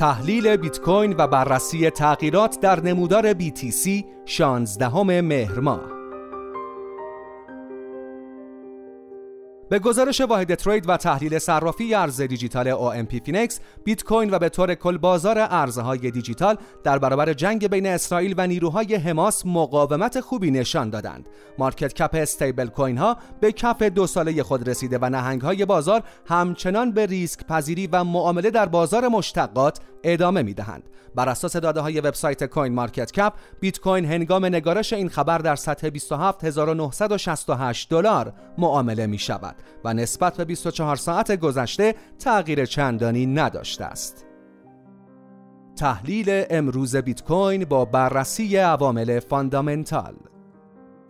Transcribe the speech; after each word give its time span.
تحلیل 0.00 0.56
بیت 0.56 0.80
کوین 0.80 1.14
و 1.18 1.26
بررسی 1.26 1.90
تغییرات 1.90 2.60
در 2.60 2.80
نمودار 2.80 3.32
BTC 3.32 4.04
16 4.24 5.02
مهر 5.02 5.60
ماه. 5.60 5.99
به 9.70 9.78
گزارش 9.78 10.20
واحد 10.20 10.54
trade 10.54 10.88
و 10.88 10.96
تحلیل 10.96 11.38
صرافی 11.38 11.94
ارز 11.94 12.20
دیجیتال 12.20 12.72
OMPFinex 12.72 13.60
بیت 13.84 14.04
کوین 14.04 14.30
و 14.30 14.38
به 14.38 14.48
طور 14.48 14.74
کل 14.74 14.98
بازار 14.98 15.36
ارزهای 15.38 16.10
دیجیتال 16.10 16.56
در 16.84 16.98
برابر 16.98 17.32
جنگ 17.32 17.68
بین 17.68 17.86
اسرائیل 17.86 18.34
و 18.36 18.46
نیروهای 18.46 18.94
حماس 18.94 19.46
مقاومت 19.46 20.20
خوبی 20.20 20.50
نشان 20.50 20.90
دادند. 20.90 21.28
market 21.58 21.92
cap 21.92 22.10
stablecoin 22.12 22.98
ها 22.98 23.16
به 23.40 23.52
کف 23.52 23.82
دو 23.82 24.06
ساله 24.06 24.42
خود 24.42 24.68
رسیده 24.68 24.98
و 25.02 25.10
نهنگ 25.10 25.40
های 25.40 25.64
بازار 25.64 26.02
همچنان 26.26 26.92
به 26.92 27.06
ریسک 27.06 27.46
پذیری 27.46 27.86
و 27.86 28.04
معامله 28.04 28.50
در 28.50 28.66
بازار 28.66 29.08
مشتقات 29.08 29.80
ادامه 30.04 30.42
می 30.42 30.54
دهند. 30.54 30.82
بر 31.14 31.28
اساس 31.28 31.56
داده 31.56 31.80
های 31.80 32.00
وبسایت 32.00 32.44
CoinMarketCap 32.44 33.32
بیت 33.60 33.80
کوین 33.80 34.04
هنگام 34.04 34.46
نگارش 34.46 34.92
این 34.92 35.08
خبر 35.08 35.38
در 35.38 35.56
سطح 35.56 35.88
27968 35.88 37.88
دلار 37.88 38.32
معامله 38.58 39.06
می 39.06 39.18
شود 39.18 39.56
و 39.84 39.94
نسبت 39.94 40.36
به 40.36 40.44
24 40.44 40.96
ساعت 40.96 41.32
گذشته 41.36 41.94
تغییر 42.18 42.64
چندانی 42.64 43.26
نداشته 43.26 43.84
است. 43.84 44.26
تحلیل 45.76 46.44
امروز 46.50 46.96
بیت 46.96 47.22
کوین 47.24 47.64
با 47.64 47.84
بررسی 47.84 48.56
عوامل 48.56 49.20
fundamental 49.20 50.14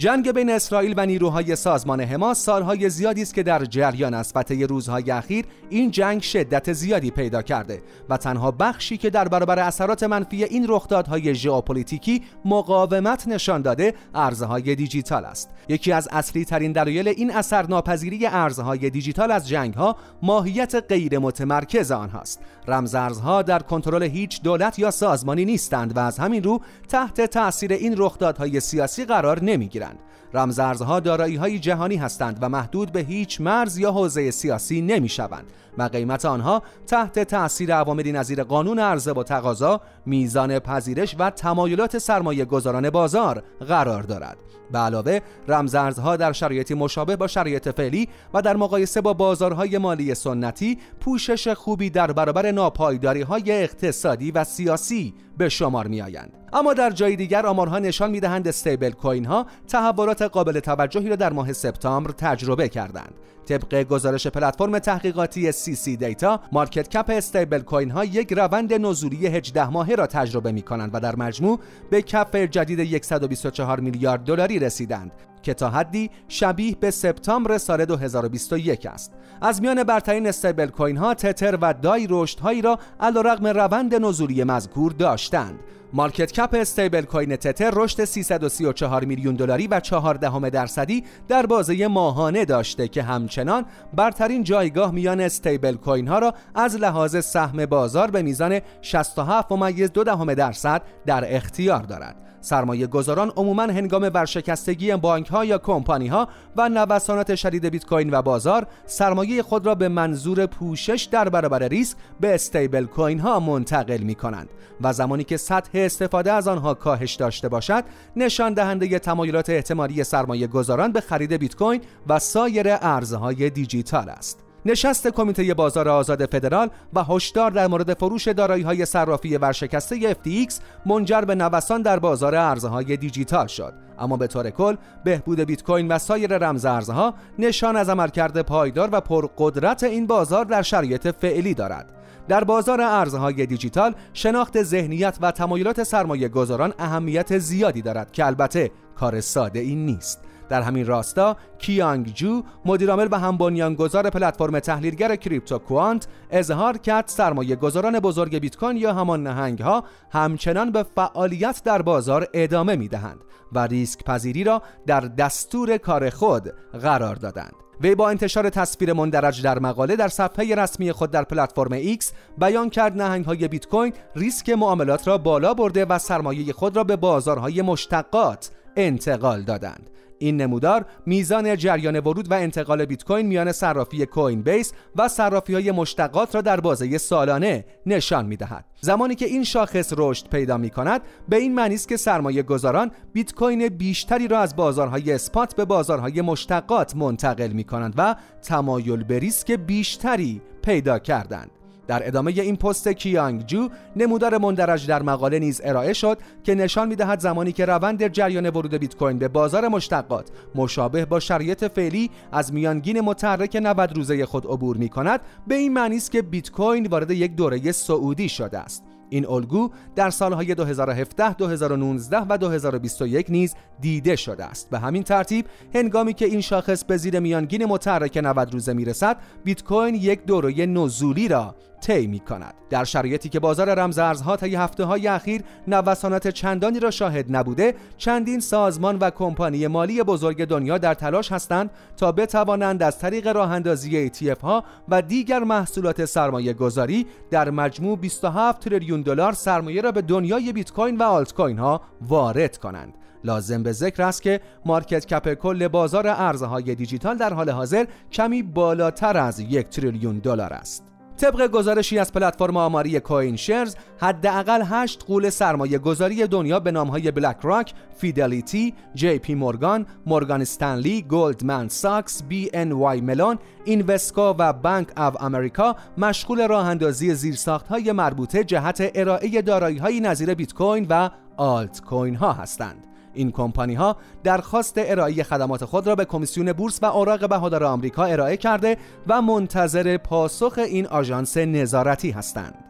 جنگ 0.01 0.33
بین 0.33 0.51
اسرائیل 0.51 0.95
و 0.97 1.07
نیروهای 1.07 1.57
سازمان 1.57 2.01
حماس 2.01 2.45
سالهای 2.45 2.91
زیادی 2.91 3.23
است 3.23 3.35
که 3.35 3.43
در 3.43 3.65
جریان 3.65 4.15
است 4.15 4.37
و 4.37 4.43
طی 4.43 4.65
روزهای 4.65 5.11
اخیر 5.11 5.45
این 5.71 5.91
جنگ 5.91 6.23
شدت 6.23 6.73
زیادی 6.73 7.11
پیدا 7.11 7.43
کرده 7.43 7.83
و 8.09 8.17
تنها 8.17 8.51
بخشی 8.51 8.97
که 8.97 9.11
در 9.11 9.29
برابر 9.29 9.59
اثرات 9.59 10.03
منفی 10.03 10.45
این 10.45 10.67
رخدادهای 10.69 11.35
ژئوپلیتیکی 11.35 12.23
مقاومت 12.45 13.29
نشان 13.29 13.63
داده 13.63 13.95
ارزهای 14.15 14.75
دیجیتال 14.75 15.25
است. 15.25 15.51
یکی 15.69 15.93
از 15.93 16.09
اصلی 16.13 16.45
ترین 16.45 16.73
دلایل 16.73 17.09
این 17.09 17.31
اثر 17.31 17.67
ناپذیری 17.67 18.27
ارزهای 18.27 18.91
دیجیتال 18.91 19.31
از 19.31 19.49
جنگ 19.49 19.75
ها 19.75 19.97
ماهیت 20.23 20.85
غیر 20.89 21.19
متمرکز 21.19 21.91
آنهاست. 21.91 22.41
رمزارزها 22.69 23.43
در 23.43 23.59
کنترل 23.59 24.03
هیچ 24.03 24.43
دولت 24.43 24.79
یا 24.79 24.91
سازمانی 24.91 25.45
نیستند 25.45 25.97
و 25.97 26.01
از 26.01 26.19
همین 26.19 26.43
رو 26.43 26.61
تحت 26.89 27.21
تاثیر 27.21 27.73
این 27.73 27.95
رخدادهای 27.97 28.61
سیاسی 28.61 29.05
قرار 29.05 29.43
نمی‌گیرند. 29.43 29.90
رمزارزها 30.35 31.01
دارایی 31.01 31.37
های 31.37 31.59
جهانی 31.59 31.97
هستند 31.97 32.39
و 32.41 32.49
محدود 32.49 32.93
به 32.93 33.01
هیچ 33.01 33.41
مرز 33.41 33.79
یا 33.79 33.93
حوزه 33.93 34.31
سیاسی 34.31 34.81
نمی 34.81 35.09
شوند 35.09 35.45
و 35.79 35.83
قیمت 35.83 36.25
آنها 36.25 36.63
تحت 36.87 37.19
تأثیر 37.19 37.75
عواملی 37.75 38.13
نظیر 38.13 38.43
قانون 38.43 38.79
عرضه 38.79 39.13
و 39.13 39.23
تقاضا، 39.23 39.81
میزان 40.07 40.59
پذیرش 40.59 41.17
و 41.19 41.31
تمایلات 41.31 41.99
سرمایه 41.99 42.45
گذاران 42.45 42.91
بازار 42.91 43.43
قرار 43.69 44.03
دارد. 44.03 44.37
به 44.73 44.79
علاوه 44.79 45.21
رمزارزها 45.49 46.17
در 46.17 46.33
شرایطی 46.33 46.75
مشابه 46.75 47.17
با 47.17 47.27
شرایط 47.27 47.69
فعلی 47.69 48.09
و 48.35 48.43
در 48.43 48.57
مقایسه 48.57 49.01
با 49.01 49.13
بازارهای 49.13 49.79
مالی 49.79 50.15
سنتی 50.15 50.79
پوشش 51.01 51.49
خوبی 51.49 51.91
در 51.91 52.13
برابر 52.13 52.51
ناپایداری 52.51 53.23
های 53.23 53.53
اقتصادی 53.53 54.31
و 54.31 54.45
سیاسی 54.45 55.15
به 55.39 55.49
شمار 55.49 55.87
می 55.87 56.03
آیند. 56.03 56.40
اما 56.53 56.75
در 56.75 56.91
جای 56.91 57.17
دیگر 57.17 57.47
آمارها 57.47 57.79
نشان 57.79 58.11
می‌دهند 58.11 58.49
استیبل 58.49 58.91
کوین 58.91 59.25
ها 59.25 59.47
تحولات 59.69 60.23
قابل 60.23 60.61
توجهی 60.61 61.09
را 61.09 61.17
در 61.17 61.33
ماه 61.33 61.53
سپتامبر 61.53 62.11
تجربه 62.11 62.69
کردند. 62.69 63.15
طبق 63.51 63.83
گزارش 63.83 64.27
پلتفرم 64.27 64.79
تحقیقاتی 64.79 65.53
CCData 65.53 66.41
market 66.53 66.89
cap 66.89 67.05
stablecoin 67.09 67.91
ها 67.91 68.05
یک 68.05 68.33
روند 68.33 68.73
نزولی 68.73 69.27
18 69.27 69.69
ماهه 69.69 69.95
را 69.95 70.07
تجربه 70.07 70.53
می 70.53 70.63
کنند 70.63 70.91
و 70.93 71.01
در 71.01 71.17
مجموع 71.17 71.61
به 71.91 72.03
کف 72.03 72.35
جدید 72.35 73.03
124 73.03 73.81
میلیارد 73.81 74.25
دلاری 74.25 74.59
رسیدند 74.59 75.13
که 75.43 75.55
تا 75.55 75.71
حدی 75.71 76.11
شبیه 76.29 76.77
به 76.81 76.91
سپتامبر 76.91 77.59
سال 77.59 77.85
2021 77.85 78.87
است 78.87 79.13
از 79.41 79.63
میان 79.63 79.85
برترین 79.85 80.27
stablecoin 80.27 80.97
ها 80.97 81.15
تتر 81.15 81.59
و 81.63 81.75
دای 81.75 82.07
رشد 82.11 82.41
هایی 82.41 82.63
را 82.63 82.79
علیرغم 83.01 83.47
روند 83.47 83.95
نزولی 83.95 84.45
مذکور 84.45 84.93
داشتند 84.93 85.59
market 85.93 86.33
cap 86.33 86.51
stablecoin 86.53 87.37
تتر 87.37 87.71
رشد 87.75 88.05
334 88.05 89.05
میلیون 89.05 89.35
دلاری 89.35 89.67
و 89.67 89.81
14 89.81 90.51
درصدی 90.51 91.05
در 91.29 91.47
بازه 91.47 91.87
ماهانه 91.87 92.45
داشته 92.45 92.89
که 92.89 93.03
همچنان 93.03 93.65
برترین 93.95 94.45
جایگاه 94.45 94.91
میان 94.91 95.21
استیبل 95.21 95.75
کوین 95.75 96.09
ها 96.09 96.19
را 96.19 96.35
از 96.55 96.77
لحاظ 96.77 97.25
سهم 97.25 97.67
بازار 97.67 98.11
به 98.11 98.23
میزان 98.23 98.61
67 98.83 99.53
ممیز 99.53 99.93
دهم 99.93 100.35
درصد 100.35 100.83
در 101.07 101.37
اختیار 101.37 101.83
دارد. 101.83 102.31
سرمایه 102.41 102.87
گذاران 102.87 103.33
عموما 103.37 103.63
هنگام 103.63 104.11
ورشکستگی 104.15 104.97
بانک 104.97 105.27
ها 105.29 105.45
یا 105.45 105.59
کمپانی 105.59 106.09
ها 106.09 106.29
و 106.57 106.69
نوسانات 106.69 107.35
شدید 107.35 107.67
بیت 107.67 107.87
کوین 107.87 108.15
و 108.15 108.23
بازار 108.23 108.67
سرمایه 108.87 109.43
خود 109.43 109.67
را 109.67 109.75
به 109.75 109.89
منظور 109.89 110.47
پوشش 110.47 111.09
در 111.11 111.29
برابر 111.29 111.69
ریسک 111.69 111.97
به 112.21 112.35
استیبل 112.35 112.85
کوین 112.85 113.21
ها 113.21 113.41
منتقل 113.41 114.01
می 114.03 114.15
کنند 114.15 114.49
و 114.81 114.93
زمانی 114.93 115.25
که 115.25 115.37
سطح 115.37 115.80
استفاده 115.87 116.33
از 116.33 116.49
آنها 116.49 116.75
کاهش 116.75 117.15
داشته 117.15 117.49
باشد 117.49 117.85
نشان 118.17 118.55
دهنده 118.55 118.99
تمایلات 118.99 119.51
احتمالی 119.51 120.05
سرمایه 120.05 120.47
گذاران 120.47 120.93
به 120.93 121.01
خرید 121.01 121.33
بیت 121.33 121.57
کوین 121.57 121.81
و 122.09 122.19
سایر 122.19 122.67
ارزهای 122.69 123.51
دیجیتال 123.51 124.09
است. 124.09 124.39
نشست 124.65 125.09
کمیته 125.09 125.55
بازار 125.55 125.89
آزاد 125.89 126.27
فدرال 126.27 126.71
و 126.95 127.05
هشدار 127.05 127.51
در 127.51 127.67
مورد 127.67 127.95
فروش 127.95 128.29
های 128.29 128.87
صرافی 128.87 129.37
ورشکسته 129.37 130.15
FTX 130.15 130.55
منجر 130.87 131.21
به 131.21 131.35
نوسان 131.35 131.83
در 131.83 131.99
بازار 131.99 132.35
ارزهای 132.35 132.97
دیجیتال 132.97 133.47
شد. 133.47 133.75
اما 133.99 134.17
به 134.17 134.27
طور 134.27 134.51
کل 134.51 134.77
بهبود 135.05 135.41
بیت 135.41 135.63
کوین 135.63 135.89
و 135.89 135.99
سایر 135.99 136.39
رمز 136.39 136.65
ارزها 136.65 137.15
نشان 137.39 137.77
از 137.77 137.89
عملکرد 137.89 138.43
پایدار 138.43 138.89
و 138.93 139.01
پرقدرت 139.01 139.83
این 139.83 140.07
بازار 140.07 140.45
در 140.45 140.63
شرایط 140.63 141.09
فعلی 141.09 141.55
دارد. 141.55 142.00
در 142.31 142.45
بازار 142.45 142.81
ارزهای 142.81 143.47
دیجیتال 143.47 143.95
شناخت 144.13 144.63
ذهنیت 144.63 145.19
و 145.21 145.31
تمایلات 145.31 145.83
سرمایه 145.83 146.29
گذاران 146.29 146.75
اهمیت 146.79 147.39
زیادی 147.39 147.83
دارد 147.83 148.13
که 148.13 148.27
البته 148.27 148.71
کار 148.95 149.21
ساده 149.21 149.61
این 149.61 149.87
نیست. 149.87 150.21
در 150.51 150.63
همین 150.63 150.87
راستا 150.87 151.37
کیانگ 151.59 152.15
جو 152.15 152.43
مدیرعامل 152.65 153.09
و 153.11 153.19
هم 153.19 153.37
بنیانگذار 153.37 154.11
پلتفرم 154.11 154.59
تحلیلگر 154.59 155.17
کریپتو 155.17 155.59
کوانت 155.59 156.07
اظهار 156.31 156.79
کرد 156.79 157.09
سرمایه 157.09 157.57
گذاران 157.57 158.01
بزرگ 158.01 158.39
بیت 158.39 158.57
کوین 158.57 158.77
یا 158.77 158.93
همان 158.93 159.23
نهنگ 159.23 159.63
ها 159.63 159.85
همچنان 160.11 160.73
به 160.73 160.83
فعالیت 160.83 161.63
در 161.65 161.83
بازار 161.83 162.29
ادامه 162.35 162.77
می 162.77 162.89
دهند 162.89 163.21
و 163.53 163.67
ریسک 163.67 164.05
پذیری 164.05 164.45
را 164.45 164.63
در 164.87 165.01
دستور 165.01 165.77
کار 165.77 166.11
خود 166.11 166.53
قرار 166.83 167.15
دادند. 167.15 167.55
وی 167.81 167.95
با 167.95 168.11
انتشار 168.11 168.51
تصویر 168.51 168.93
مندرج 168.93 169.43
در 169.43 169.59
مقاله 169.59 169.97
در 169.97 170.09
صفحه 170.09 170.55
رسمی 170.55 170.93
خود 170.93 171.11
در 171.11 171.23
پلتفرم 171.25 171.95
X 171.95 172.05
بیان 172.39 172.71
کرد 172.71 173.03
نهنگ 173.03 173.25
های 173.25 173.49
بیت 173.49 173.67
کوین 173.67 173.93
ریسک 174.17 174.51
معاملات 174.51 175.09
را 175.09 175.19
بالا 175.19 175.55
برده 175.55 175.85
و 175.85 175.99
سرمایه 175.99 176.53
خود 176.53 176.77
را 176.77 176.85
به 176.85 176.97
بازارهای 176.97 177.63
مشتقات 177.63 178.51
انتقال 178.77 179.43
دادند. 179.43 179.91
این 180.23 180.37
نمودار 180.37 180.87
میزان 181.07 181.57
جریان 181.57 182.01
ورود 182.01 182.31
و 182.31 182.35
انتقال 182.35 182.85
بیت 182.85 183.05
کوین 183.05 183.27
میان 183.27 183.53
صرافی 183.53 184.07
کوین 184.07 184.43
بیس 184.43 184.73
و 184.97 185.09
صرافی 185.09 185.55
های 185.55 185.71
مشتقات 185.71 186.35
را 186.35 186.41
در 186.41 186.61
بازه 186.61 186.99
سالانه 186.99 187.65
نشان 187.87 188.27
می 188.27 188.37
دهد. 188.37 188.65
زمانی 188.81 189.15
که 189.15 189.27
این 189.27 189.45
شاخص 189.45 189.93
رشد 189.97 190.29
پیدا 190.29 190.57
می 190.57 190.71
کند 190.71 191.01
به 191.29 191.37
این 191.37 191.55
معنی 191.55 191.75
است 191.75 191.89
که 191.89 191.97
سرمایه 191.97 192.43
گذاران 192.43 192.91
بیت 193.13 193.35
کوین 193.35 193.69
بیشتری 193.69 194.29
را 194.29 194.39
از 194.39 194.57
بازارهای 194.57 195.13
اسپات 195.13 195.55
به 195.55 195.65
بازارهای 195.65 196.21
مشتقات 196.21 196.97
منتقل 196.97 197.53
می 197.53 197.65
کنند 197.65 197.95
و 197.97 198.17
تمایل 198.43 199.05
به 199.05 199.19
ریسک 199.19 199.53
بیشتری 199.53 200.43
پیدا 200.63 200.99
کردند. 200.99 201.60
در 201.91 202.07
ادامه 202.07 202.31
این 202.31 202.57
پست 202.57 202.89
کیانگ 202.89 203.47
جو 203.47 203.69
نمودار 203.97 204.39
مندرج 204.39 204.87
در 204.87 205.03
مقاله 205.03 205.39
نیز 205.39 205.61
ارائه 205.65 205.93
شد 205.93 206.19
که 206.45 206.55
نشان 206.55 206.89
می‌دهد 206.89 207.21
زمانی 207.21 207.53
که 207.53 207.65
روند 207.65 208.09
جریان 208.09 208.51
ورود 208.51 208.75
بیت 208.75 208.97
کوین 208.97 209.19
به 209.19 209.29
بازار 209.29 209.69
مشتقات 209.69 210.29
مشابه 210.55 211.05
با 211.05 211.21
شرایط 211.21 211.65
فعلی 211.65 212.11
از 212.33 212.53
میانگین 212.53 213.01
متحرک 213.01 213.57
90 213.57 213.97
روزه 213.97 214.27
خود 214.27 214.47
عبور 214.47 214.77
می 214.77 214.89
کند 214.89 215.21
به 215.47 215.55
این 215.55 215.73
معنی 215.73 215.97
است 215.97 216.11
که 216.11 216.23
بیت 216.23 216.51
کوین 216.51 216.87
وارد 216.87 217.11
یک 217.11 217.37
دوره 217.37 217.73
سعودی 217.73 218.29
شده 218.29 218.59
است. 218.59 218.90
این 219.11 219.27
الگو 219.27 219.71
در 219.97 220.11
سالهای 220.11 220.55
2017 220.55 221.35
2019 221.35 222.27
و 222.29 222.39
2021 222.39 223.31
نیز 223.31 223.55
دیده 223.81 224.17
شده 224.17 224.45
است. 224.45 224.71
به 224.71 224.79
همین 224.79 225.03
ترتیب 225.03 225.47
هنگامی 225.75 226.15
که 226.15 226.25
این 226.25 226.41
شاخص 226.41 226.85
به 226.85 226.97
زیر 226.97 227.21
میانگین 227.21 227.65
متحرک 227.65 228.17
90 228.17 228.53
روزه 228.53 228.73
می‌رسد 228.73 229.17
بیت 229.45 229.65
کوین 229.65 229.95
یک 229.95 230.25
دوره 230.25 230.67
نزولی 230.67 231.29
را 231.29 231.55
طی 231.81 232.07
می 232.07 232.19
کند 232.19 232.55
در 232.71 232.85
شرایطی 232.85 233.29
که 233.29 233.41
بازار 233.41 233.75
رمز 233.75 233.99
ارزها 233.99 234.37
طی 234.37 234.55
هفته 234.55 234.85
های 234.85 235.09
اخیر 235.09 235.43
نوسانات 235.69 236.29
چندانی 236.29 236.81
را 236.81 236.91
شاهد 236.91 237.37
نبوده 237.37 237.75
چندین 237.97 238.41
سازمان 238.41 238.99
و 238.99 239.11
کمپانی 239.11 239.67
مالی 239.67 240.03
بزرگ 240.03 240.45
دنیا 240.45 240.79
در 240.79 240.95
تلاش 240.95 241.33
هستند 241.33 241.71
تا 241.97 242.13
بتوانند 242.13 242.83
از 242.83 242.99
طریق 242.99 243.27
راه 243.27 243.51
اندازی 243.51 244.11
ETF 244.11 244.41
ها 244.41 244.65
و 244.89 245.03
دیگر 245.03 245.39
محصولات 245.39 246.05
سرمایه 246.05 246.53
گذاری 246.53 247.07
در 247.31 247.51
مجموع 247.51 247.99
27 247.99 248.61
تریلیون 248.61 249.00
دلار 249.03 249.33
سرمایه 249.33 249.83
را 249.83 249.93
به 249.93 250.03
دنیای 250.03 250.53
بیت 250.53 250.73
کوین 250.73 250.97
و 250.97 251.03
آلت 251.03 251.35
کوین 251.35 251.59
ها 251.59 251.81
وارد 252.01 252.59
کنند 252.59 252.95
لازم 253.25 253.63
به 253.63 253.73
ذکر 253.73 254.03
است 254.03 254.23
که 254.23 254.41
market 254.67 255.07
cap 255.07 255.35
کل 255.35 255.69
بازار 255.69 256.07
ارزهای 256.07 256.75
دیجیتال 256.75 257.17
در 257.17 257.35
حال 257.35 257.51
حاضر 257.51 257.87
کمی 258.13 258.43
بالاتر 258.43 259.17
از 259.17 259.41
یک 259.41 259.69
تریلیون 259.69 260.19
دلار 260.19 260.53
است. 260.53 260.90
طبق 261.21 261.47
گزارشی 261.47 261.99
از 261.99 262.13
پلتفرم 262.13 262.57
آماری 262.57 263.01
CoinShares 263.01 263.77
حداقل 263.99 264.63
8 264.63 265.05
غول 265.05 265.31
سرمایه 265.31 265.79
گذاری 265.79 266.27
دنیا 266.27 266.61
به 266.61 266.71
نامهای 266.71 267.11
بلک 267.11 267.37
راک، 267.43 267.75
فیدلیتی، 267.97 268.75
جی 268.95 269.19
پی 269.19 269.35
مورگان، 269.35 269.87
مورگان 270.07 270.41
استنلی، 270.41 271.03
گلدمن 271.03 271.69
ساکس، 271.69 272.23
بی 272.23 272.51
ان 272.55 272.73
وای 272.73 273.01
ملون، 273.01 273.39
اینوسکو 273.65 274.37
و 274.39 274.53
بانک 274.53 274.89
آف 274.97 275.23
امریکا 275.23 275.77
مشغول 275.99 276.49
راه 276.49 276.67
اندازی 276.67 277.15
زیرساخت‌های 277.15 277.93
مربوطه 277.93 278.45
جهت 278.45 278.91
ارائه 278.95 279.43
دارایی‌های 279.43 280.01
نظیر 280.01 280.35
بیت 280.35 280.55
کوین 280.55 280.87
و 280.91 281.11
آلت 281.37 281.81
کوین 281.81 282.15
ها 282.15 282.33
هستند. 282.33 282.90
این 283.15 283.31
کمپانی 283.31 283.75
ها 283.75 283.97
درخواست 284.25 284.75
ارائه 284.77 285.23
خدمات 285.23 285.65
خود 285.65 285.87
را 285.87 285.95
به 285.95 286.05
کمیسیون 286.05 286.53
بورس 286.53 286.83
و 286.83 286.87
اوراق 286.87 287.29
بهادار 287.29 287.65
آمریکا 287.65 288.05
ارائه 288.05 288.37
کرده 288.37 288.77
و 289.07 289.23
منتظر 289.23 289.97
پاسخ 289.97 290.59
این 290.59 290.87
آژانس 290.87 291.37
نظارتی 291.37 292.11
هستند. 292.11 292.65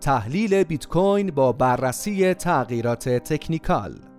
تحلیل 0.00 0.62
بیت 0.62 0.86
کوین 0.86 1.30
با 1.30 1.52
بررسی 1.52 2.34
تغییرات 2.34 3.08
technical 3.08 4.09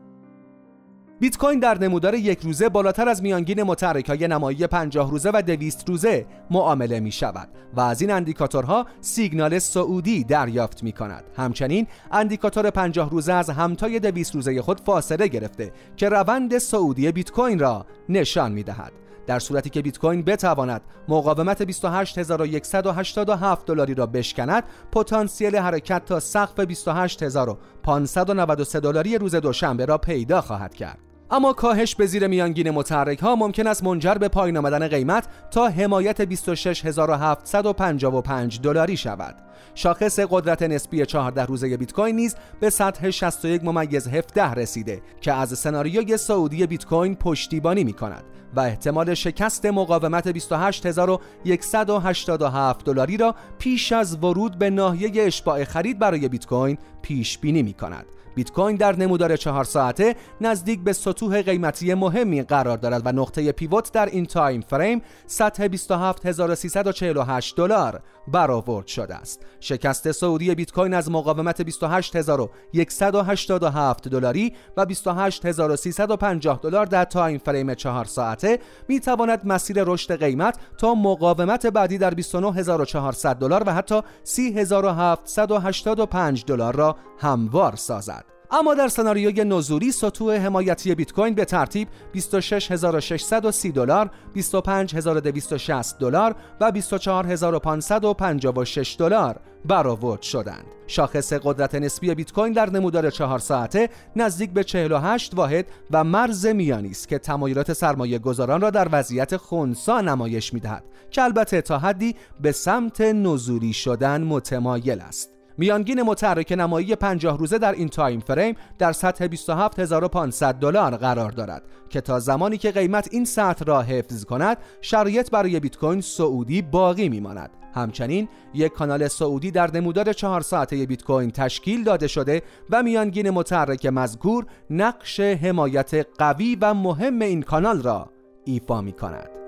بیت 1.21 1.37
کوین 1.37 1.59
در 1.59 1.77
نمودار 1.77 2.15
یک 2.15 2.39
روزه 2.41 2.69
بالاتر 2.69 3.09
از 3.09 3.23
میانگین 3.23 3.75
های 4.07 4.27
نمایی 4.27 4.67
50 4.67 5.11
روزه 5.11 5.31
و 5.33 5.41
200 5.41 5.89
روزه 5.89 6.25
معامله 6.51 6.99
می 6.99 7.11
شود 7.11 7.49
و 7.73 7.79
از 7.79 8.01
این 8.01 8.11
indicator 8.11 8.78
ها 8.78 8.85
سیگنال 9.01 9.59
صعودی 9.59 10.23
دریافت 10.23 10.83
می 10.83 10.91
کند. 10.91 11.23
همچنین 11.37 11.87
indicator 12.11 12.69
50 12.69 13.09
روزه 13.09 13.33
از 13.33 13.49
همتای 13.49 13.99
200 13.99 14.35
روزه 14.35 14.61
خود 14.61 14.81
فاصله 14.81 15.27
گرفته 15.27 15.71
که 15.95 16.09
روند 16.09 16.57
صعودی 16.57 17.11
بیت 17.11 17.31
کوین 17.31 17.59
را 17.59 17.85
نشان 18.09 18.51
می 18.51 18.63
دهد. 18.63 18.91
در 19.27 19.39
صورتی 19.39 19.69
که 19.69 19.81
بیت 19.81 19.99
کوین 19.99 20.23
بتواند 20.23 20.81
مقاومت 21.07 21.61
28187 21.61 23.65
دلاری 23.65 23.93
را 23.93 24.05
بشکند 24.05 24.63
پتانسیل 24.91 25.55
حرکت 25.55 26.05
تا 26.05 26.19
سقف 26.19 26.59
28593 26.59 28.79
دلاری 28.79 29.17
روز 29.17 29.35
دوشنبه 29.35 29.85
را 29.85 29.97
پیدا 29.97 30.41
خواهد 30.41 30.73
کرد 30.73 31.10
اما 31.33 31.53
کاهش 31.53 31.95
به 31.95 32.05
زیر 32.05 32.27
میانگین 32.27 32.71
متحرک 32.71 33.19
ها 33.19 33.35
ممکن 33.35 33.67
است 33.67 33.83
منجر 33.83 34.13
به 34.13 34.27
پایین 34.27 34.57
آمدن 34.57 34.87
قیمت 34.87 35.27
تا 35.51 35.67
حمایت 35.67 36.21
26755 36.21 38.61
دلاری 38.61 38.97
شود. 38.97 39.35
شاخص 39.75 40.19
قدرت 40.19 40.61
نسبی 40.61 41.05
14 41.05 41.45
روزه 41.45 41.77
بیت 41.77 41.93
کوین 41.93 42.15
نیز 42.15 42.35
به 42.59 42.69
سطح 42.69 43.09
61 43.09 43.63
ممیز 43.63 44.07
17 44.07 44.53
رسیده 44.53 45.01
که 45.21 45.33
از 45.33 45.59
سناریوی 45.59 46.17
سعودی 46.17 46.67
بیت 46.67 46.85
کوین 46.85 47.15
پشتیبانی 47.15 47.83
می 47.83 47.93
کند 47.93 48.23
و 48.55 48.59
احتمال 48.59 49.13
شکست 49.13 49.65
مقاومت 49.65 50.27
28187 50.27 52.85
دلاری 52.85 53.17
را 53.17 53.35
پیش 53.59 53.91
از 53.91 54.23
ورود 54.23 54.59
به 54.59 54.69
ناحیه 54.69 55.23
اشباع 55.23 55.63
خرید 55.63 55.99
برای 55.99 56.27
بیت 56.27 56.45
کوین 56.45 56.77
پیش 57.01 57.37
بینی 57.37 57.63
می 57.63 57.73
کند. 57.73 58.05
بیت 58.35 58.51
کوین 58.51 58.75
در 58.75 58.95
نمودار 58.95 59.35
چهار 59.35 59.63
ساعته 59.63 60.15
نزدیک 60.41 60.79
به 60.79 60.93
سطوح 60.93 61.41
قیمتی 61.41 61.93
مهمی 61.93 62.41
قرار 62.41 62.77
دارد 62.77 63.01
و 63.05 63.11
نقطه 63.11 63.51
pivot 63.51 63.91
در 63.91 64.05
این 64.05 64.25
time 64.25 64.61
frame 64.61 65.01
سطح 65.27 65.67
27348 65.67 67.55
دلار 67.55 68.01
برآورد 68.27 68.87
شده 68.87 69.15
است. 69.15 69.45
شکست 69.59 70.11
صعودی 70.11 70.55
بیت 70.55 70.71
کوین 70.71 70.93
از 70.93 71.11
مقاومت 71.11 71.61
28187 71.61 74.07
دلاری 74.07 74.53
و 74.77 74.85
28350 74.85 76.59
دلار 76.63 76.85
در 76.85 77.05
time 77.05 77.37
frame 77.37 77.73
4 77.73 78.05
ساعته 78.05 78.59
می 78.87 78.99
تواند 78.99 79.41
مسیر 79.45 79.83
رشد 79.83 80.19
قیمت 80.19 80.57
تا 80.77 80.95
مقاومت 80.95 81.65
بعدی 81.65 81.97
در 81.97 82.09
29400 82.09 83.35
دلار 83.35 83.63
و 83.65 83.73
حتی 83.73 84.01
30785 84.23 86.45
دلار 86.45 86.75
را 86.75 86.95
هموار 87.17 87.75
سازد. 87.75 88.30
اما 88.53 88.73
در 88.73 88.87
سناریوی 88.87 89.43
نزولی 89.43 89.91
سطوح 89.91 90.35
حمایتی 90.35 90.95
بیت 90.95 91.13
کوین 91.13 91.33
به 91.33 91.45
ترتیب 91.45 91.87
26630 92.13 93.73
دلار، 93.73 94.09
25260 94.33 95.99
دلار 95.99 96.35
و 96.61 96.71
24556 96.71 98.95
دلار 98.99 99.39
برآورد 99.65 100.21
شدند. 100.21 100.65
شاخص 100.87 101.33
قدرت 101.33 101.75
نسبی 101.75 102.15
بیت 102.15 102.31
کوین 102.31 102.53
در 102.53 102.69
نمودار 102.69 103.09
چهار 103.09 103.39
ساعته 103.39 103.89
نزدیک 104.15 104.51
به 104.51 104.63
48 104.63 105.35
واحد 105.35 105.65
و 105.91 106.03
مرز 106.03 106.45
میانی 106.45 106.89
است 106.89 107.07
که 107.07 107.17
تمایلات 107.17 107.73
سرمایه 107.73 108.19
گذاران 108.19 108.61
را 108.61 108.69
در 108.69 108.87
وضعیت 108.91 109.37
خونسا 109.37 110.01
نمایش 110.01 110.53
می‌دهد 110.53 110.83
که 111.11 111.21
البته 111.21 111.61
تا 111.61 111.79
حدی 111.79 112.15
به 112.41 112.51
سمت 112.51 113.01
نزولی 113.01 113.73
شدن 113.73 114.23
متمایل 114.23 114.99
است. 114.99 115.40
میانگین 115.61 116.01
متحرک 116.01 116.51
نمایی 116.57 116.95
50 116.95 117.37
روزه 117.37 117.57
در 117.57 117.71
این 117.71 117.87
time 117.89 118.19
frame 118.19 118.55
در 118.77 118.91
سطح 118.91 119.27
27500 119.27 120.55
دلار 120.55 120.97
قرار 120.97 121.31
دارد 121.31 121.63
که 121.89 122.01
تا 122.01 122.19
زمانی 122.19 122.57
که 122.57 122.71
قیمت 122.71 123.07
این 123.11 123.25
سطح 123.25 123.65
را 123.65 123.81
حفظ 123.81 124.25
کند 124.25 124.57
شرایط 124.81 125.31
برای 125.31 125.59
بیت 125.59 125.77
کوین 125.77 126.01
صعودی 126.01 126.61
باقی 126.61 127.09
میماند 127.09 127.49
همچنین 127.75 128.27
یک 128.53 128.71
کانال 128.71 129.07
صعودی 129.07 129.51
در 129.51 129.71
نمودار 129.71 130.13
چهار 130.13 130.41
ساعته 130.41 130.85
بیت 130.85 131.03
کوین 131.03 131.31
تشکیل 131.31 131.83
داده 131.83 132.07
شده 132.07 132.41
و 132.69 132.83
میانگین 132.83 133.29
متحرک 133.29 133.85
مذکور 133.85 134.45
نقش 134.69 135.19
حمایت 135.19 136.07
قوی 136.17 136.57
و 136.61 136.73
مهم 136.73 137.21
این 137.21 137.41
کانال 137.41 137.81
را 137.81 138.09
ایفا 138.45 138.81
می 138.81 138.91
کند. 138.91 139.40